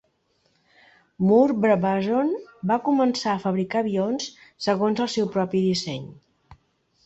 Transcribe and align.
Moore-Brabazon 1.31 2.33
va 2.73 2.79
començar 2.89 3.35
a 3.35 3.43
fabricar 3.45 3.85
avions 3.87 4.29
segons 4.71 5.07
el 5.07 5.15
seu 5.21 5.33
propi 5.39 5.67
disseny. 5.71 6.13